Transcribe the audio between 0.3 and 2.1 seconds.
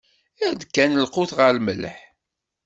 Ɛreḍ kan lqut ɣef lmelḥ?